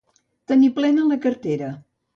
[0.51, 1.75] Tenir plena la cartera.